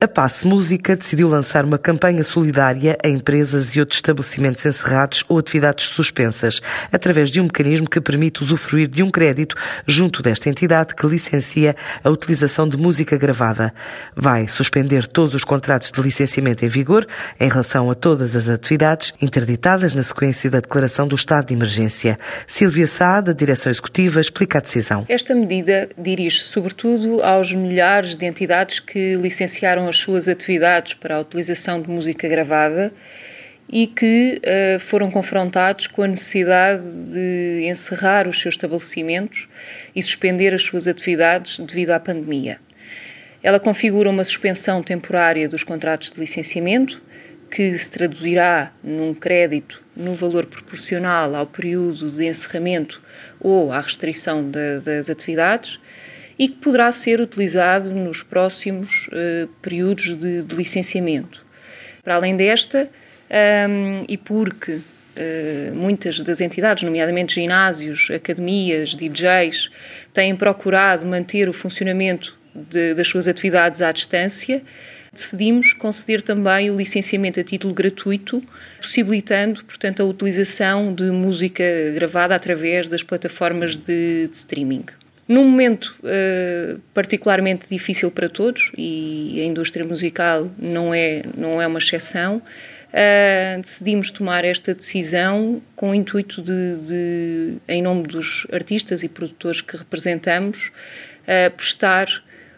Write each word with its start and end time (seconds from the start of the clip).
A 0.00 0.06
Passe 0.06 0.46
Música 0.46 0.94
decidiu 0.94 1.26
lançar 1.26 1.64
uma 1.64 1.76
campanha 1.76 2.22
solidária 2.22 2.96
a 3.02 3.08
empresas 3.08 3.74
e 3.74 3.80
outros 3.80 3.98
estabelecimentos 3.98 4.64
encerrados 4.64 5.24
ou 5.28 5.40
atividades 5.40 5.86
suspensas, 5.86 6.62
através 6.92 7.32
de 7.32 7.40
um 7.40 7.46
mecanismo 7.46 7.90
que 7.90 8.00
permite 8.00 8.40
usufruir 8.40 8.86
de 8.86 9.02
um 9.02 9.10
crédito 9.10 9.56
junto 9.88 10.22
desta 10.22 10.48
entidade 10.48 10.94
que 10.94 11.04
licencia 11.04 11.74
a 12.04 12.10
utilização 12.10 12.68
de 12.68 12.76
música 12.76 13.16
gravada. 13.16 13.74
Vai 14.14 14.46
suspender 14.46 15.04
todos 15.04 15.34
os 15.34 15.42
contratos 15.42 15.90
de 15.90 16.00
licenciamento 16.00 16.64
em 16.64 16.68
vigor 16.68 17.04
em 17.40 17.48
relação 17.48 17.90
a 17.90 17.94
todas 17.96 18.36
as 18.36 18.48
atividades 18.48 19.12
interditadas 19.20 19.96
na 19.96 20.04
sequência 20.04 20.48
da 20.48 20.60
declaração 20.60 21.08
do 21.08 21.16
estado 21.16 21.48
de 21.48 21.54
emergência. 21.54 22.16
Silvia 22.46 22.86
Sá, 22.86 23.20
da 23.20 23.32
Direção 23.32 23.72
Executiva, 23.72 24.20
explica 24.20 24.58
a 24.58 24.60
decisão. 24.60 25.04
Esta 25.08 25.34
medida 25.34 25.88
dirige-se 25.98 26.44
sobretudo 26.44 27.20
aos 27.20 27.52
milhares 27.52 28.14
de 28.14 28.24
entidades 28.24 28.78
que 28.78 29.16
licenciaram 29.16 29.87
as 29.88 29.96
suas 29.96 30.28
atividades 30.28 30.94
para 30.94 31.16
a 31.16 31.20
utilização 31.20 31.80
de 31.80 31.88
música 31.88 32.28
gravada 32.28 32.92
e 33.70 33.86
que 33.86 34.40
uh, 34.40 34.80
foram 34.80 35.10
confrontados 35.10 35.86
com 35.86 36.02
a 36.02 36.08
necessidade 36.08 36.82
de 36.82 37.66
encerrar 37.68 38.26
os 38.26 38.40
seus 38.40 38.54
estabelecimentos 38.54 39.48
e 39.94 40.02
suspender 40.02 40.54
as 40.54 40.62
suas 40.62 40.88
atividades 40.88 41.58
devido 41.58 41.90
à 41.90 42.00
pandemia. 42.00 42.58
Ela 43.42 43.60
configura 43.60 44.10
uma 44.10 44.24
suspensão 44.24 44.82
temporária 44.82 45.48
dos 45.48 45.62
contratos 45.62 46.10
de 46.10 46.18
licenciamento, 46.18 47.00
que 47.50 47.76
se 47.78 47.90
traduzirá 47.90 48.72
num 48.82 49.14
crédito 49.14 49.82
no 49.96 50.14
valor 50.14 50.46
proporcional 50.46 51.34
ao 51.34 51.46
período 51.46 52.10
de 52.10 52.26
encerramento 52.26 53.00
ou 53.40 53.72
à 53.72 53.80
restrição 53.80 54.50
de, 54.50 54.80
das 54.80 55.08
atividades 55.08 55.80
e 56.38 56.48
que 56.48 56.56
poderá 56.56 56.92
ser 56.92 57.20
utilizado 57.20 57.90
nos 57.90 58.22
próximos 58.22 59.08
uh, 59.08 59.48
períodos 59.60 60.16
de, 60.16 60.42
de, 60.42 60.54
licenciamento. 60.54 61.44
Para 62.04 62.14
além 62.14 62.36
desta, 62.36 62.88
um, 63.68 64.04
e 64.08 64.16
porque 64.16 64.72
uh, 64.72 65.74
muitas 65.74 66.20
das 66.20 66.40
entidades, 66.40 66.84
nomeadamente 66.84 67.34
ginásios, 67.34 68.08
academias, 68.10 68.94
DJs, 68.94 69.70
têm 70.14 70.36
procurado 70.36 71.04
manter 71.04 71.48
o 71.48 71.52
funcionamento 71.52 72.38
de, 72.54 72.94
das 72.94 73.08
suas 73.08 73.26
atividades 73.26 73.82
à 73.82 73.90
distância, 73.90 74.62
decidimos 75.12 75.72
conceder 75.72 76.22
também 76.22 76.70
o 76.70 76.76
licenciamento 76.76 77.40
a 77.40 77.44
título 77.44 77.74
gratuito, 77.74 78.42
possibilitando, 78.80 79.64
portanto, 79.64 80.00
a 80.02 80.04
utilização 80.04 80.94
de 80.94 81.10
música 81.10 81.64
gravada 81.94 82.34
através 82.34 82.86
das 82.88 83.02
plataformas 83.02 83.76
de, 83.76 84.28
de 84.28 84.36
streaming. 84.36 84.84
Num 85.28 85.44
momento 85.44 85.94
uh, 86.02 86.80
particularmente 86.94 87.68
difícil 87.68 88.10
para 88.10 88.30
todos, 88.30 88.72
e 88.78 89.38
a 89.42 89.44
indústria 89.44 89.84
musical 89.84 90.50
não 90.58 90.94
é, 90.94 91.22
não 91.36 91.60
é 91.60 91.66
uma 91.66 91.78
exceção, 91.78 92.36
uh, 92.38 93.60
decidimos 93.60 94.10
tomar 94.10 94.42
esta 94.46 94.74
decisão 94.74 95.60
com 95.76 95.90
o 95.90 95.94
intuito 95.94 96.40
de, 96.40 96.76
de, 96.78 97.54
em 97.68 97.82
nome 97.82 98.04
dos 98.04 98.46
artistas 98.50 99.02
e 99.02 99.08
produtores 99.08 99.60
que 99.60 99.76
representamos, 99.76 100.72
uh, 101.24 101.54
prestar 101.54 102.08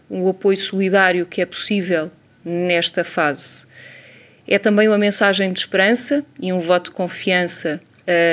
o 0.08 0.28
apoio 0.28 0.56
solidário 0.56 1.26
que 1.26 1.40
é 1.40 1.46
possível 1.46 2.08
nesta 2.44 3.02
fase. 3.02 3.66
É 4.46 4.60
também 4.60 4.86
uma 4.86 4.98
mensagem 4.98 5.52
de 5.52 5.58
esperança 5.58 6.24
e 6.40 6.52
um 6.52 6.60
voto 6.60 6.90
de 6.90 6.96
confiança 6.96 7.80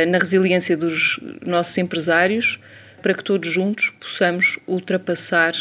na 0.07 0.17
resiliência 0.17 0.75
dos 0.75 1.19
nossos 1.45 1.77
empresários 1.77 2.59
para 3.08 3.13
que 3.13 3.23
todos 3.23 3.47
juntos 3.47 3.94
possamos 4.02 4.59
ultrapassar 4.67 5.53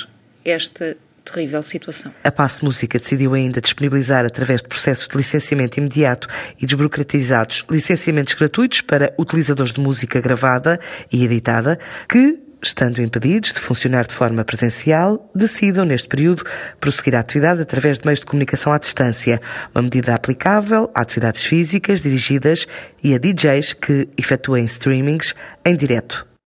esta 0.45 0.97
terrível 1.25 1.63
situação. 1.63 2.13
A 2.25 2.33
Passe 2.33 2.65
Música 2.65 2.99
decidiu 2.99 3.35
ainda 3.35 3.61
disponibilizar, 3.61 4.27
através 4.27 4.63
de 4.63 4.69
processos 4.69 5.07
de 5.07 5.17
licenciamento 5.17 5.79
imediato 5.79 6.27
e 6.61 6.67
desburocratizados, 6.67 7.65
licenciamentos 7.71 8.35
gratuitos 8.35 8.81
para 8.81 9.15
utilizadores 9.17 9.73
de 9.73 9.81
música 9.81 10.21
gravada 10.21 10.81
e 11.13 11.25
editada 11.25 11.79
que 12.09 12.43
estando 12.61 13.01
impedidos 13.01 13.53
de 13.53 13.61
funcionar 13.61 14.09
de 14.09 14.15
forma 14.17 14.45
presencial, 14.45 15.31
decidam, 15.33 15.85
neste 15.85 16.09
período, 16.09 16.43
prosseguir 16.81 17.15
a 17.15 17.21
atividade 17.21 17.63
através 17.63 18.01
de 18.01 18.07
meios 18.07 18.19
de 18.19 18.27
comunicação 18.27 18.73
à 18.73 18.79
distância, 18.79 19.41
uma 19.73 19.83
medida 19.83 20.17
aplicável 20.17 20.91
a 20.93 21.03
atividades 21.03 21.45
físicas 21.45 22.03
dirigidas 22.03 22.67
e 23.05 23.15
a 23.15 23.19
DJs 23.19 23.73
que 23.75 24.09
efetuem 24.19 24.65
streamings 24.65 25.33
em 25.65 25.77
direto 25.77 26.27